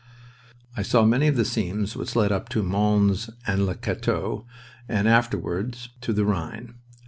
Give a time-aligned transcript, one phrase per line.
[0.75, 4.47] I saw many of the scenes which led up to Mons and Le Cateau
[4.89, 6.73] and afterward to the Rhine.